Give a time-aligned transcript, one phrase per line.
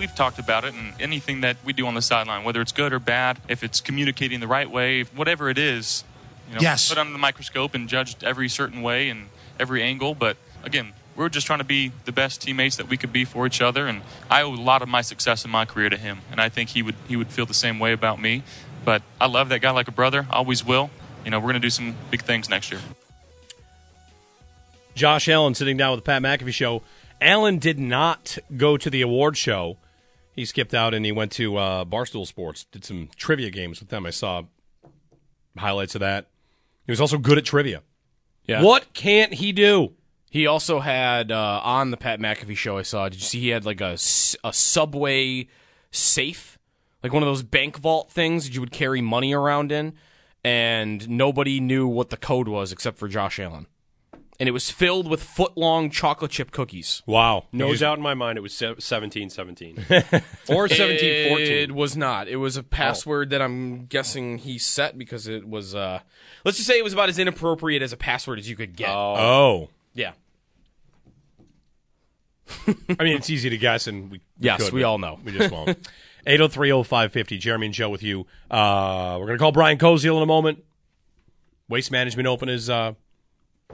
[0.00, 2.92] We've talked about it, and anything that we do on the sideline, whether it's good
[2.92, 6.04] or bad, if it's communicating the right way, whatever it is,
[6.48, 6.88] you know, Yes.
[6.88, 9.28] put under the microscope and judged every certain way and
[9.60, 10.14] every angle.
[10.14, 13.46] But again, we're just trying to be the best teammates that we could be for
[13.46, 16.20] each other, and I owe a lot of my success in my career to him,
[16.32, 18.42] and I think he would he would feel the same way about me.
[18.84, 20.88] But I love that guy like a brother, always will.
[21.26, 22.80] You know, we're going to do some big things next year.
[24.94, 26.82] Josh Allen sitting down with the Pat McAfee show.
[27.20, 29.76] Allen did not go to the award show.
[30.40, 33.90] He skipped out and he went to uh, Barstool Sports, did some trivia games with
[33.90, 34.06] them.
[34.06, 34.44] I saw
[35.54, 36.28] highlights of that.
[36.86, 37.82] He was also good at trivia.
[38.46, 38.62] Yeah.
[38.62, 39.92] What can't he do?
[40.30, 42.78] He also had uh, on the Pat McAfee show.
[42.78, 43.10] I saw.
[43.10, 43.98] Did you see he had like a,
[44.42, 45.48] a subway
[45.90, 46.58] safe,
[47.02, 49.92] like one of those bank vault things that you would carry money around in,
[50.42, 53.66] and nobody knew what the code was except for Josh Allen,
[54.40, 57.02] and it was filled with foot long chocolate chip cookies.
[57.06, 57.44] Wow.
[57.52, 59.76] No You just- doubt in my mind it was 17 17.
[60.48, 61.46] or 17 14.
[61.46, 62.26] It was not.
[62.26, 65.74] It was a password that I'm guessing he set because it was.
[65.74, 66.00] Uh,
[66.44, 68.88] let's just say it was about as inappropriate as a password as you could get.
[68.90, 69.68] Oh.
[69.94, 70.12] Yeah.
[72.66, 75.18] I mean, it's easy to guess, and we, we Yes, could, we all know.
[75.24, 75.78] We just won't.
[76.26, 78.26] 8030550, Jeremy and Joe with you.
[78.50, 80.64] Uh, we're going to call Brian Koziol in a moment.
[81.68, 82.94] Waste Management Open is uh,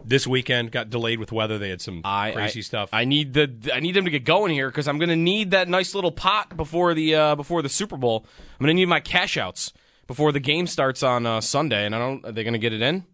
[0.04, 0.72] this weekend.
[0.72, 1.58] Got delayed with weather.
[1.58, 2.90] They had some I, crazy I- stuff.
[2.92, 5.52] I need the I need them to get going here because I'm going to need
[5.52, 8.24] that nice little pot before the uh, before the Super Bowl.
[8.58, 9.72] I'm going to need my cash outs
[10.06, 11.84] before the game starts on uh, Sunday.
[11.86, 12.24] And I don't.
[12.26, 13.04] Are they going to get it in?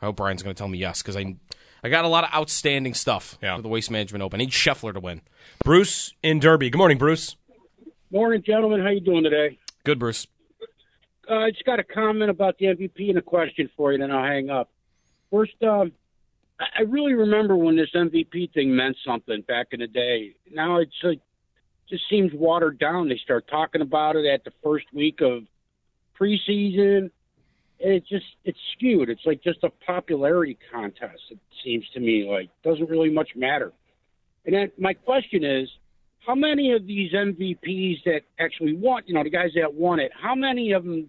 [0.00, 1.36] I hope Brian's going to tell me yes because I
[1.82, 3.56] I got a lot of outstanding stuff Yeah.
[3.56, 4.40] for the Waste Management Open.
[4.40, 5.22] I need Scheffler to win.
[5.64, 6.68] Bruce in Derby.
[6.70, 7.36] Good morning, Bruce.
[8.10, 8.80] Morning, gentlemen.
[8.80, 9.58] How you doing today?
[9.84, 10.26] Good, Bruce.
[11.28, 14.10] Uh, I just got a comment about the MVP and a question for you, then
[14.12, 14.70] I'll hang up.
[15.32, 15.90] First, um,
[16.58, 20.34] I really remember when this MVP thing meant something back in the day.
[20.50, 21.20] Now it's like
[21.88, 23.08] just seems watered down.
[23.08, 25.42] They start talking about it at the first week of
[26.18, 27.10] preseason.
[27.78, 29.10] And it's just it's skewed.
[29.10, 31.20] It's like just a popularity contest.
[31.30, 33.72] It seems to me like doesn't really much matter.
[34.46, 35.68] And then my question is,
[36.26, 40.10] how many of these MVPs that actually won, you know, the guys that won it,
[40.18, 41.08] how many of them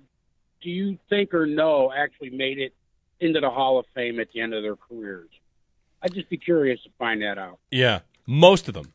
[0.61, 2.73] do you think or know actually made it
[3.19, 5.29] into the Hall of Fame at the end of their careers?
[6.01, 7.59] I'd just be curious to find that out.
[7.71, 8.93] Yeah, most of them.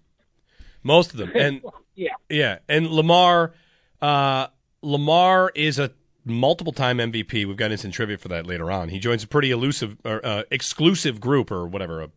[0.82, 1.32] Most of them.
[1.34, 1.62] And
[1.94, 3.52] yeah, yeah, and Lamar
[4.00, 4.46] uh,
[4.80, 5.92] Lamar is a
[6.24, 7.46] multiple time MVP.
[7.46, 8.88] We've got instant trivia for that later on.
[8.88, 12.10] He joins a pretty elusive or uh, exclusive group or whatever, a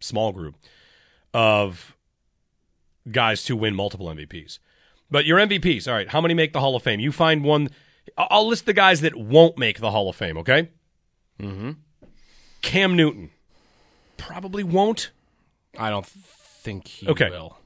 [0.00, 0.56] small group
[1.34, 1.96] of
[3.10, 4.58] guys to win multiple MVPs.
[5.10, 7.00] But your MVPs, all right, how many make the Hall of Fame?
[7.00, 7.68] You find one
[8.16, 10.70] I'll list the guys that won't make the Hall of Fame, okay?
[11.40, 11.70] Mm-hmm.
[12.62, 13.30] Cam Newton
[14.16, 15.10] probably won't.
[15.78, 17.30] I don't think he Okay.
[17.30, 17.58] will.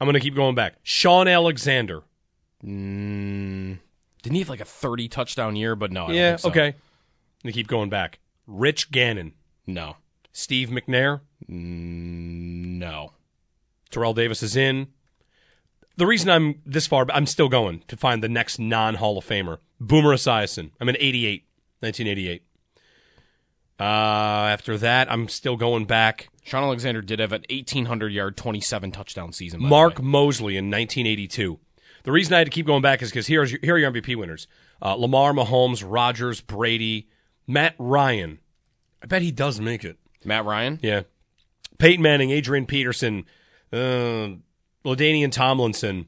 [0.00, 0.74] I'm going to keep going back.
[0.82, 2.02] Shaun Alexander.
[2.64, 3.78] Mm,
[4.22, 5.76] didn't he have like a 30 touchdown year?
[5.76, 6.48] But no, I yeah, so.
[6.50, 6.66] okay.
[6.68, 6.74] I'm
[7.44, 8.18] going to keep going back.
[8.46, 9.34] Rich Gannon.
[9.66, 9.96] No.
[10.32, 11.20] Steve McNair.
[11.48, 13.12] Mm, no.
[13.90, 14.88] Terrell Davis is in.
[15.96, 19.26] The reason I'm this far, I'm still going to find the next non Hall of
[19.26, 19.58] Famer.
[19.78, 20.70] Boomer Esiason.
[20.80, 21.44] I'm in 88,
[21.80, 22.42] 1988.
[23.82, 26.28] Uh, after that, I'm still going back.
[26.44, 29.60] Shaun Alexander did have an 1,800 yard, 27 touchdown season.
[29.60, 30.00] Mark.
[30.00, 31.58] Moseley in 1982.
[32.04, 33.90] The reason I had to keep going back is because here's your, here are your
[33.90, 34.46] MVP winners:
[34.80, 37.08] uh, Lamar, Mahomes, Rodgers, Brady,
[37.48, 38.38] Matt Ryan.
[39.02, 39.98] I bet he does make it.
[40.24, 40.78] Matt Ryan.
[40.80, 41.02] Yeah,
[41.78, 43.24] Peyton Manning, Adrian Peterson,
[43.72, 44.28] uh,
[44.84, 46.06] LaDainian Tomlinson,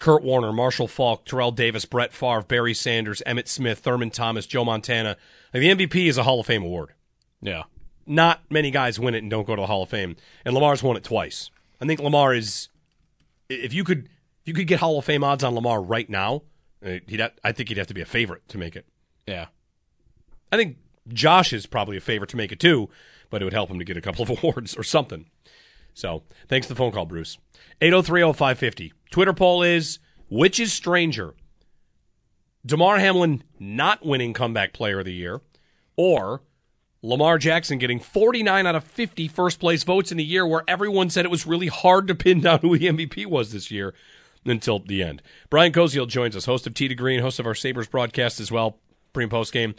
[0.00, 4.64] Kurt Warner, Marshall Faulk, Terrell Davis, Brett Favre, Barry Sanders, Emmitt Smith, Thurman Thomas, Joe
[4.64, 5.16] Montana.
[5.54, 6.92] Like, the MVP is a Hall of Fame award.
[7.40, 7.64] Yeah.
[8.06, 10.82] not many guys win it and don't go to the Hall of Fame, and Lamar's
[10.82, 11.50] won it twice.
[11.80, 12.68] I think Lamar is.
[13.48, 14.08] If you could,
[14.42, 16.42] if you could get Hall of Fame odds on Lamar right now,
[16.84, 17.20] uh, he'd.
[17.20, 18.86] ha- I think he'd have to be a favorite to make it.
[19.26, 19.46] Yeah.
[20.52, 20.78] I think
[21.08, 22.88] Josh is probably a favorite to make it too,
[23.30, 25.26] but it would help him to get a couple of awards or something.
[25.94, 27.38] So thanks for the phone call, Bruce.
[27.80, 28.92] 8030550.
[29.10, 29.98] Twitter poll is
[30.28, 31.34] which is stranger?
[32.64, 35.40] Damar Hamlin not winning comeback player of the year
[35.96, 36.42] or
[37.06, 41.08] Lamar Jackson getting 49 out of 50 first place votes in a year where everyone
[41.08, 43.94] said it was really hard to pin down who the MVP was this year
[44.44, 45.22] until the end.
[45.48, 48.50] Brian Koziol joins us, host of Tee to Green, host of our Sabres broadcast as
[48.50, 48.78] well,
[49.12, 49.76] pre and post game.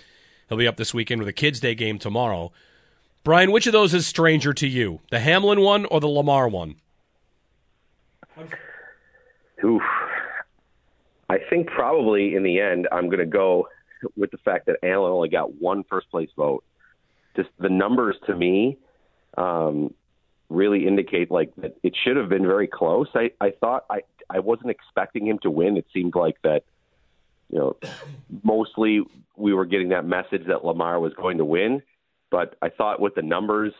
[0.48, 2.54] He'll be up this weekend with a Kids Day game tomorrow.
[3.26, 5.02] Brian, which of those is stranger to you?
[5.12, 6.76] The Hamlin one or the Lamar one?
[9.66, 9.82] Oof.
[11.30, 13.68] I think probably in the end, I'm going to go
[14.16, 16.64] with the fact that Allen only got one first place vote.
[17.38, 18.78] Just the numbers to me
[19.38, 19.94] um,
[20.50, 23.08] really indicate like that it should have been very close.
[23.14, 25.78] I, I thought I I wasn't expecting him to win.
[25.78, 26.64] It seemed like that
[27.50, 27.78] you know
[28.44, 29.02] mostly
[29.36, 31.82] we were getting that message that Lamar was going to win,
[32.32, 33.74] but I thought with the numbers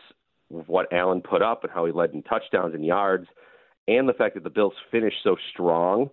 [0.48, 3.26] what Allen put up and how he led in touchdowns and yards,
[3.86, 6.10] and the fact that the Bills finished so strong,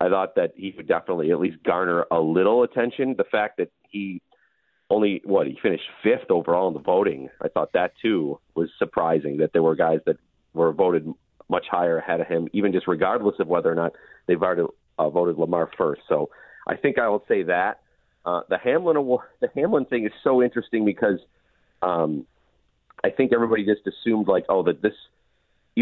[0.00, 3.14] I thought that he could definitely at least garner a little attention.
[3.16, 4.20] The fact that he
[4.90, 9.38] only what he finished fifth overall in the voting, I thought that too was surprising.
[9.38, 10.16] That there were guys that
[10.54, 11.12] were voted
[11.48, 13.92] much higher ahead of him, even just regardless of whether or not
[14.26, 14.62] they've already
[14.98, 16.02] uh, voted Lamar first.
[16.08, 16.30] So
[16.66, 17.80] I think I will say that
[18.24, 21.20] uh, the Hamlin award, the Hamlin thing is so interesting because
[21.82, 22.26] um,
[23.04, 24.94] I think everybody just assumed like, oh, that this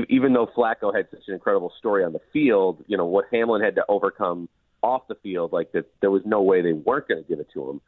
[0.08, 3.62] even though Flacco had such an incredible story on the field, you know what Hamlin
[3.62, 4.48] had to overcome
[4.82, 7.48] off the field, like that there was no way they weren't going to give it
[7.54, 7.80] to him.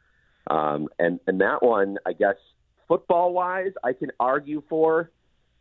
[0.49, 2.35] Um, and and that one, I guess,
[2.87, 5.11] football wise, I can argue for,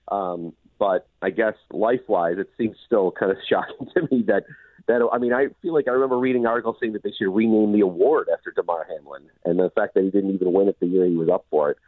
[0.08, 4.44] um, but I guess life wise, it seems still kind of shocking to me that
[4.88, 7.72] that I mean, I feel like I remember reading articles saying that they should rename
[7.72, 10.86] the award after Damar Hamlin, and the fact that he didn't even win it the
[10.86, 11.78] year he was up for it.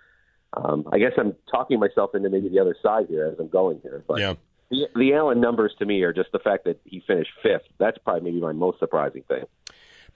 [0.54, 3.80] Um, I guess I'm talking myself into maybe the other side here as I'm going
[3.82, 4.34] here, but Yeah.
[4.70, 7.68] the, the Allen numbers to me are just the fact that he finished fifth.
[7.78, 9.44] That's probably maybe my most surprising thing.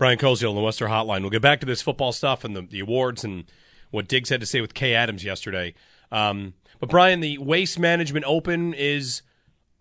[0.03, 1.21] Brian Koziol on the Western Hotline.
[1.21, 3.45] We'll get back to this football stuff and the, the awards and
[3.93, 5.75] what Diggs had to say with Kay Adams yesterday.
[6.11, 9.23] Um, but Brian, the Waste Management Open is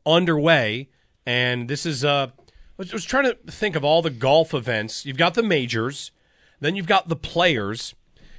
[0.06, 0.90] underway,
[1.26, 2.06] and this is.
[2.06, 5.08] Uh, I was, I was trying to think of all the golf events.
[5.08, 6.12] You've got the majors,
[6.60, 7.96] then you've got the players,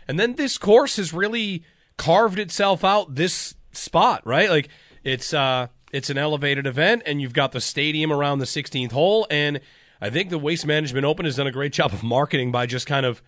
[0.07, 1.65] and then this course has really
[1.99, 4.49] carved itself out this spot, right?
[4.49, 4.69] Like
[5.03, 9.27] it's uh, it's an elevated event, and you've got the stadium around the 16th hole,
[9.33, 9.59] and
[10.03, 12.89] I think the Waste Management Open has done a great job of marketing by just
[12.89, 13.23] kind of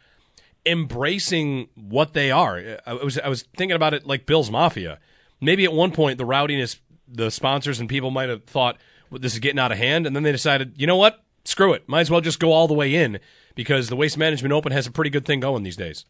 [0.66, 2.80] embracing what they are.
[2.84, 4.98] I was I was thinking about it like Bills Mafia.
[5.40, 8.78] Maybe at one point the rowdiness, the sponsors and people might have thought
[9.08, 11.74] well, this is getting out of hand, and then they decided, you know what, screw
[11.74, 13.20] it, might as well just go all the way in
[13.54, 16.04] because the Waste Management Open has a pretty good thing going these days.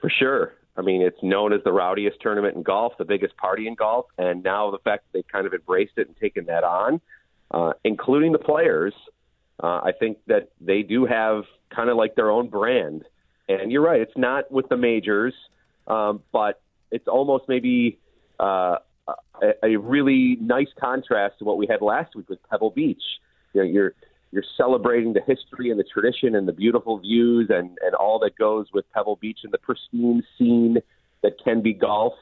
[0.00, 0.54] For sure.
[0.74, 4.06] I mean, it's known as the rowdiest tournament in golf, the biggest party in golf,
[4.16, 7.02] and now the fact that they've kind of embraced it and taken that on,
[7.52, 8.94] uh, including the players,
[9.62, 11.44] uh, I think that they do have
[11.74, 13.04] kind of like their own brand.
[13.48, 15.34] And you're right, it's not with the majors,
[15.86, 16.60] um, but
[16.90, 17.98] it's almost maybe
[18.40, 18.76] uh,
[19.06, 23.02] a, a really nice contrast to what we had last week with Pebble Beach.
[23.52, 23.94] You know, you're
[24.30, 28.34] you're celebrating the history and the tradition and the beautiful views and, and all that
[28.36, 30.78] goes with Pebble Beach and the pristine scene
[31.22, 32.14] that can be golf.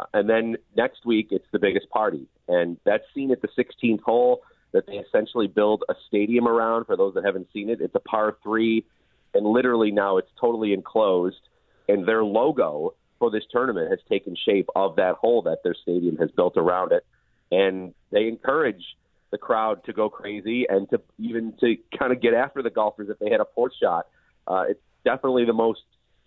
[0.00, 2.26] Uh, And then next week, it's the biggest party.
[2.48, 4.42] And that's seen at the 16th hole
[4.74, 7.80] that they essentially build a stadium around for those that haven't seen it.
[7.80, 8.84] It's a par three,
[9.32, 11.40] and literally now it's totally enclosed.
[11.88, 16.16] And their logo for this tournament has taken shape of that hole that their stadium
[16.16, 17.06] has built around it.
[17.52, 18.82] And they encourage
[19.30, 23.08] the crowd to go crazy and to even to kind of get after the golfers
[23.08, 24.06] if they had a poor shot.
[24.46, 25.82] Uh, it's definitely the most,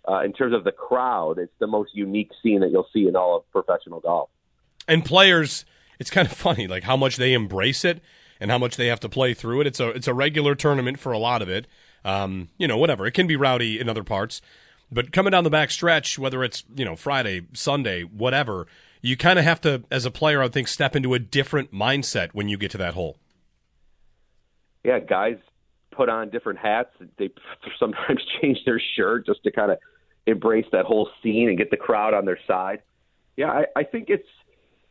[0.08, 3.14] uh, in terms of the crowd, it's the most unique scene that you'll see in
[3.14, 4.30] all of professional golf.
[4.86, 5.66] And players,
[5.98, 8.00] it's kind of funny like how much they embrace it
[8.40, 9.66] and how much they have to play through it.
[9.66, 11.66] It's a it's a regular tournament for a lot of it.
[12.04, 13.06] Um, you know, whatever.
[13.06, 14.40] It can be rowdy in other parts,
[14.90, 18.66] but coming down the back stretch, whether it's you know Friday, Sunday, whatever,
[19.02, 22.30] you kind of have to, as a player, I think, step into a different mindset
[22.32, 23.18] when you get to that hole.
[24.84, 25.36] yeah, guys
[25.90, 26.90] put on different hats.
[27.18, 27.30] They
[27.78, 29.78] sometimes change their shirt just to kind of
[30.26, 32.82] embrace that whole scene and get the crowd on their side.
[33.36, 34.28] Yeah, I, I think it's.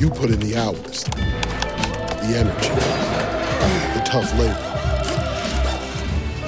[0.00, 2.70] You put in the hours, the energy,
[3.92, 4.56] the tough labor.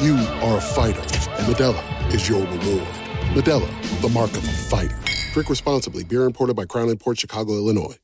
[0.02, 1.02] You are a fighter,
[1.37, 2.88] and Modelo is your reward.
[3.35, 4.99] Modelo, the mark of a fighter.
[5.35, 6.02] Drink responsibly.
[6.02, 7.99] Beer imported by Crown Port Chicago, Illinois.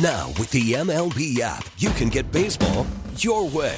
[0.00, 2.86] Now, with the MLB app, you can get baseball
[3.18, 3.76] your way.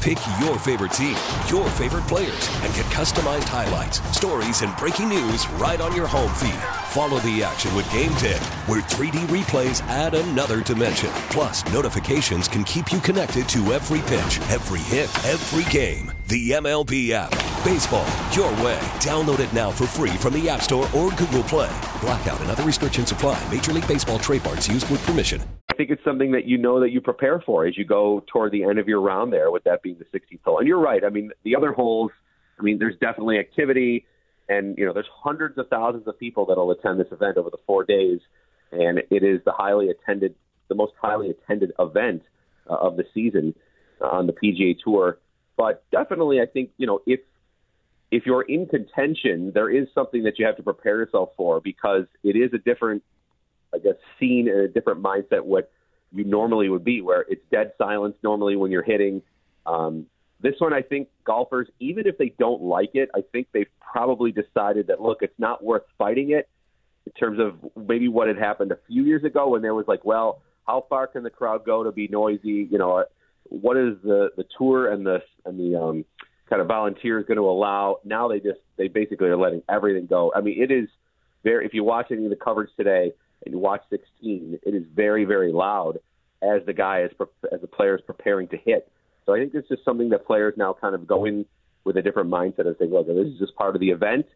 [0.00, 1.16] Pick your favorite team,
[1.48, 6.60] your favorite players, and customized highlights, stories, and breaking news right on your home feed.
[6.92, 11.08] Follow the action with Game Day, where 3D replays add another dimension.
[11.30, 16.12] Plus, notifications can keep you connected to every pitch, every hit, every game.
[16.28, 17.30] The MLB app.
[17.64, 18.78] Baseball, your way.
[19.00, 21.70] Download it now for free from the App Store or Google Play.
[22.00, 23.40] Blackout and other restrictions apply.
[23.50, 25.40] Major League Baseball trademarks used with permission.
[25.70, 28.52] I think it's something that you know that you prepare for as you go toward
[28.52, 30.58] the end of your round there, with that being the 16th hole.
[30.58, 31.02] And you're right.
[31.02, 32.10] I mean, the other holes,
[32.58, 34.06] I mean, there's definitely activity,
[34.48, 37.58] and you know, there's hundreds of thousands of people that'll attend this event over the
[37.66, 38.20] four days,
[38.70, 40.34] and it is the highly attended,
[40.68, 42.22] the most highly attended event
[42.68, 43.54] uh, of the season
[44.00, 45.18] uh, on the PGA Tour.
[45.56, 47.20] But definitely, I think you know if
[48.10, 52.04] if you're in contention, there is something that you have to prepare yourself for because
[52.22, 53.02] it is a different
[53.74, 55.70] I guess, scene in a different mindset what
[56.12, 59.22] you normally would be, where it's dead silence normally when you're hitting.
[59.64, 60.06] Um,
[60.42, 64.32] this one, I think golfers, even if they don't like it, I think they've probably
[64.32, 66.48] decided that look, it's not worth fighting it.
[67.06, 70.04] In terms of maybe what had happened a few years ago, when there was like,
[70.04, 72.68] well, how far can the crowd go to be noisy?
[72.70, 73.04] You know,
[73.44, 76.04] what is the the tour and the and the um,
[76.48, 77.98] kind of volunteers going to allow?
[78.04, 80.32] Now they just they basically are letting everything go.
[80.34, 80.88] I mean, it is
[81.42, 81.66] very.
[81.66, 83.12] If you watch any of the coverage today,
[83.44, 85.98] and you watch 16, it is very, very loud
[86.42, 87.10] as the guy is
[87.52, 88.90] as the player is preparing to hit.
[89.26, 91.46] So I think it's just something that players now kind of go in
[91.84, 94.26] with a different mindset and saying, look, this is just part of the event.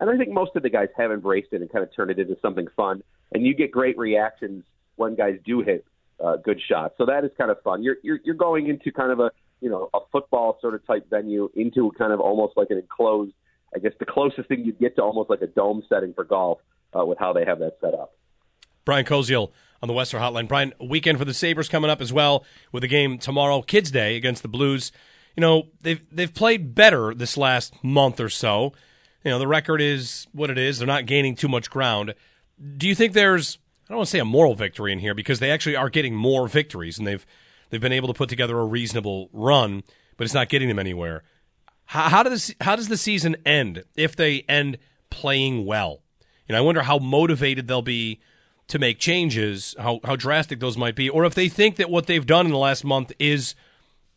[0.00, 2.18] And I think most of the guys have embraced it and kind of turned it
[2.18, 3.02] into something fun.
[3.32, 4.64] And you get great reactions
[4.96, 5.84] when guys do hit
[6.22, 6.94] uh, good shots.
[6.98, 7.82] So that is kind of fun.
[7.82, 11.08] You're, you're you're going into kind of a you know a football sort of type
[11.10, 13.32] venue into kind of almost like an enclosed.
[13.74, 16.60] I guess the closest thing you get to almost like a dome setting for golf
[16.96, 18.14] uh, with how they have that set up.
[18.84, 19.50] Brian Koziol
[19.84, 20.48] on the Western Hotline.
[20.48, 24.16] Brian, weekend for the Sabres coming up as well with a game tomorrow, Kids Day
[24.16, 24.92] against the Blues.
[25.36, 28.72] You know, they've they've played better this last month or so.
[29.24, 30.78] You know, the record is what it is.
[30.78, 32.14] They're not gaining too much ground.
[32.78, 35.38] Do you think there's I don't want to say a moral victory in here because
[35.38, 37.26] they actually are getting more victories and they've
[37.68, 39.82] they've been able to put together a reasonable run,
[40.16, 41.24] but it's not getting them anywhere.
[41.84, 44.78] How, how does how does the season end if they end
[45.10, 46.00] playing well?
[46.48, 48.22] You know, I wonder how motivated they'll be
[48.68, 52.06] to make changes, how, how drastic those might be, or if they think that what
[52.06, 53.54] they've done in the last month is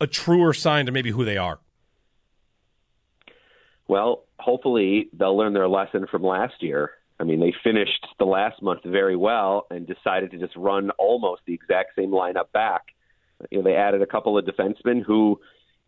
[0.00, 1.58] a truer sign to maybe who they are.
[3.88, 6.92] Well, hopefully they'll learn their lesson from last year.
[7.20, 11.42] I mean, they finished the last month very well and decided to just run almost
[11.46, 12.82] the exact same lineup back.
[13.50, 15.40] You know, they added a couple of defensemen who,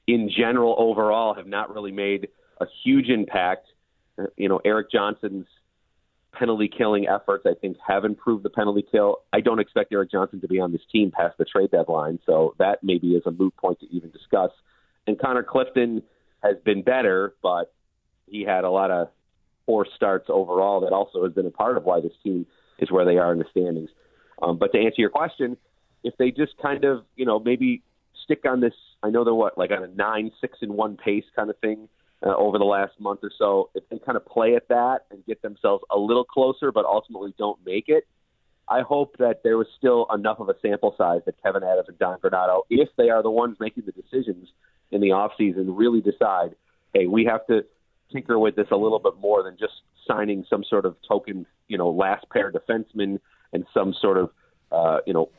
[0.07, 2.29] in general, overall, have not really made
[2.61, 3.67] a huge impact.
[4.37, 5.47] You know, Erik Johnson's
[6.41, 9.19] penalty killing efforts, I think, have improved the penalty kill.
[9.31, 12.55] I don't expect Erik Johnson to be on this team past the trade deadline, so
[12.59, 14.51] that maybe is a moot point to even discuss.
[15.07, 16.03] And Connor Clifton
[16.43, 17.73] has been better, but
[18.27, 19.09] he had a lot of
[19.67, 22.47] poor starts overall that also has been a part of why this team
[22.79, 23.91] is where they are in the standings.
[24.43, 25.59] Um, but to answer your question,
[26.03, 27.83] if they just kind of, you know, maybe
[28.25, 31.25] stick on this, I know they're what, like on a nine, six, and one pace
[31.37, 31.89] kind of thing
[32.25, 35.25] uh, over the last month or so, if they kind of play at that and
[35.27, 38.07] get themselves a little closer, but ultimately don't make it,
[38.69, 41.99] I hope that there was still enough of a sample size that Kevyn Adams and
[41.99, 44.49] Don Granato, if they are the ones making the decisions
[44.93, 46.55] in the offseason, really decide,
[46.95, 47.65] hey, we have to
[48.13, 49.73] tinker with this a little bit more than just
[50.07, 53.19] signing some sort of token, you know, last pair defenseman
[53.53, 54.31] and some sort of,
[54.71, 55.31] uh, you know,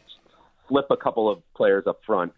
[0.68, 2.34] flip a couple of players up front.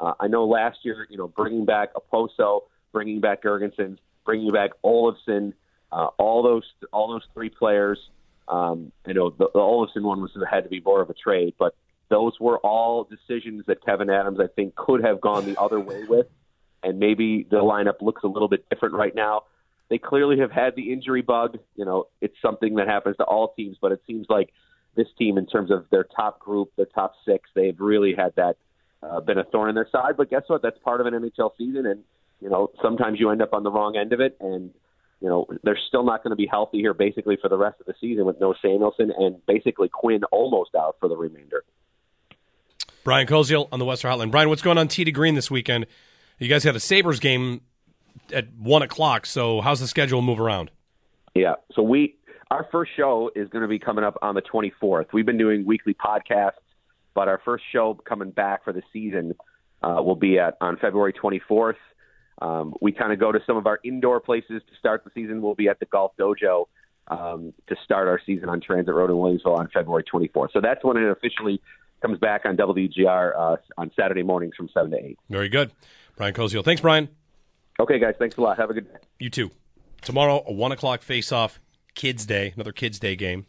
[0.00, 2.60] Uh, I know last year, you know, bringing back Okposo–
[2.92, 5.52] bringing back Girgensons, bringing back Olofsson,
[5.92, 7.98] uh, all those all those three players.
[8.46, 11.54] Um, I know the, the Olofsson one was had to be more of a trade,
[11.58, 11.74] but
[12.08, 16.04] those were all decisions that Kevyn Adams, I think, could have gone the other way
[16.04, 16.26] with,
[16.82, 19.42] and maybe the lineup looks a little bit different right now.
[19.90, 21.58] They clearly have had the injury bug.
[21.76, 24.52] You know, it's something that happens to all teams, but it seems like
[24.96, 28.56] this team, in terms of their top group, their top six, they've really had that
[29.02, 30.16] uh, been a thorn in their side.
[30.16, 30.62] But guess what?
[30.62, 32.02] That's part of an NHL season, and
[32.40, 34.70] you know sometimes you end up on the wrong end of it, and
[35.20, 37.86] you know they're still not going to be healthy here basically for the rest of
[37.86, 41.64] the season with no Samuelsson and basically Quinn almost out for the remainder.
[43.04, 44.30] Brian Koziol on the Western Hotline.
[44.30, 45.86] Brian, what's going on Tee to Green this weekend?
[46.38, 47.62] You guys got a Sabres game
[48.32, 49.26] at one o'clock.
[49.26, 50.70] So how's the schedule move around?
[51.34, 51.54] Yeah.
[51.74, 52.16] So we
[52.50, 55.06] our first show is going to be coming up on the 24th.
[55.12, 56.52] We've been doing weekly podcasts,
[57.14, 59.34] but our first show coming back for the season
[59.82, 61.74] uh, will be at on February 24th.
[62.40, 65.42] Um, we kind of go to some of our indoor places to start the season.
[65.42, 66.66] We'll be at the Golf Dojo
[67.08, 70.52] um, to start our season on Transit Road in Williamsville on February 24th.
[70.52, 71.60] So that's when it officially
[72.00, 75.18] comes back on WGR uh, on Saturday mornings from 7 to 8.
[75.28, 75.72] Very good.
[76.16, 76.64] Brian Koziol.
[76.64, 77.08] Thanks, Brian.
[77.80, 78.14] Okay, guys.
[78.18, 78.58] Thanks a lot.
[78.58, 78.98] Have a good day.
[79.18, 79.50] You too.
[80.02, 81.58] Tomorrow, a 1 o'clock face-off,
[81.94, 83.46] Kids Day, another Kids Day game.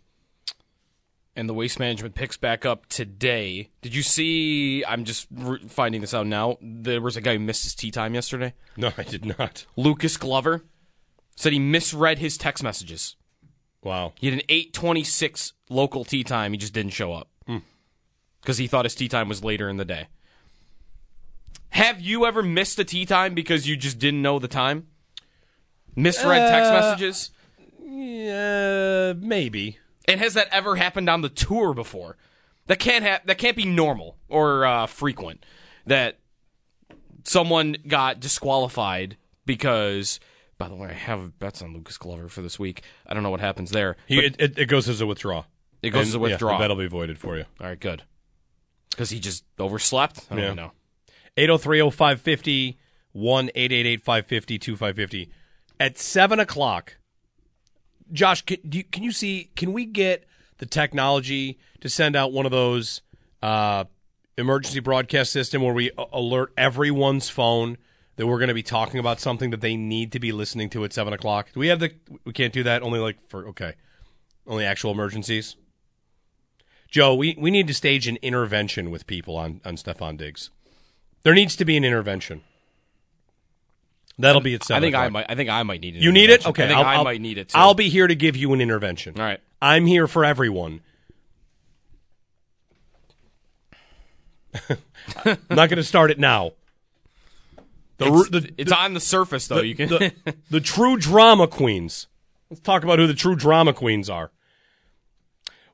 [1.40, 3.70] And the waste management picks back up today.
[3.82, 4.84] Did you see?
[4.86, 6.58] I'm just re- finding this out now.
[6.62, 8.54] There was a guy who missed his tee time yesterday.
[8.76, 9.66] No, I did not.
[9.78, 10.66] Lucas Glover
[11.38, 13.16] said he misread his text messages.
[13.82, 14.12] Wow.
[14.20, 16.52] He had an 826 local tee time.
[16.52, 17.30] He just didn't show up
[18.42, 20.08] because he thought his tee time was later in the day.
[21.70, 24.88] Have you ever missed a tee time because you just didn't know the time?
[25.96, 27.32] Misread text Uh, messages?
[27.86, 29.78] Yeah, maybe.
[30.10, 32.18] And has that ever happened on the tour before?
[32.68, 35.46] That can't ha- that can't be normal or uh, frequent.
[35.86, 36.20] That
[37.24, 40.20] someone got disqualified because.
[40.58, 42.84] By the way, I have bets on Lucas Glover for this week.
[43.08, 43.96] I don't know what happens there.
[44.08, 45.46] He, it, it, it goes as a withdraw.
[45.82, 46.58] It goes And, as a yeah, withdrawal.
[46.58, 47.46] the bet'll be voided for you.
[47.62, 48.04] All right, good.
[48.90, 50.26] Because he just overslept.
[50.30, 50.46] I don't Yeah.
[50.48, 50.72] even know.
[51.38, 52.78] 803 550
[53.14, 55.32] 1 888 550 2550.
[55.80, 56.98] At 7 o'clock,
[58.12, 60.26] Josh, can, you, can you see, can we get
[60.58, 63.02] the technology to send out one of those
[63.42, 63.86] uh,
[64.38, 67.78] emergency broadcast system where we alert everyone's phone
[68.16, 70.84] that we're going to be talking about something that they need to be listening to
[70.84, 71.50] at 7 o'clock?
[71.54, 71.94] Do we have the,
[72.26, 72.82] we can't do that?
[72.84, 73.76] Only like for, okay,
[74.46, 75.56] only actual emergencies?
[76.90, 80.50] Joe, we, we need to stage an intervention with people on, on Stefon Diggs.
[81.24, 82.42] There needs to be an intervention.
[84.20, 84.84] That'll be at seven.
[84.84, 85.26] I think I might.
[85.30, 86.02] I think I might need it.
[86.04, 86.46] You need it?
[86.46, 87.50] Okay, I think I'll, I I'll- might need it.
[87.50, 87.58] Too.
[87.58, 89.16] I'll be here to give you an intervention.
[89.18, 89.40] All right.
[89.62, 90.82] I'm here for everyone.
[95.26, 96.52] I'm not going to start it now.
[97.98, 99.58] The, It's, the- it's on the surface though.
[99.58, 99.90] the, you can.
[99.90, 100.14] the,
[100.50, 102.08] the true drama queens.
[102.50, 104.32] Let's talk about who the true drama queens are.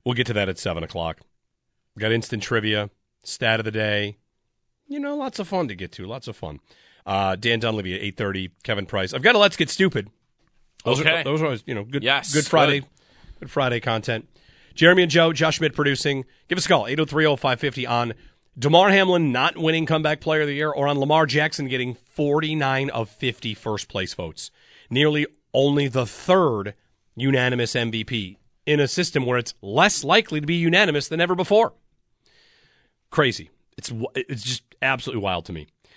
[0.03, 1.19] We'll get to that at seven o'clock.
[1.95, 2.89] We got instant trivia,
[3.23, 4.17] stat of the day.
[4.87, 6.05] You know, lots of fun to get to.
[6.05, 6.59] Lots of fun.
[7.05, 8.51] Uh, Dan Dunleavy at eight thirty.
[8.63, 9.13] Kevin Price.
[9.13, 10.09] I've got a let's get stupid.
[10.83, 11.21] Those Okay.
[11.21, 12.03] are those are always you know good.
[12.03, 12.89] Yes, good Friday, good.
[13.41, 14.27] good Friday content.
[14.73, 16.25] Jeremy and Joe, Josh Schmidt producing.
[16.49, 18.13] Give us a call 803-0550 on
[18.59, 22.89] Damar Hamlin not winning comeback player of the year or on Lamar Jackson getting 49
[22.89, 24.51] of 50 first place votes.
[24.89, 26.73] Nearly only the third
[27.15, 31.73] unanimous MVP in a system where it's less likely to be unanimous than ever before.
[33.09, 33.49] Crazy.
[33.77, 35.67] It's it's just absolutely wild to me.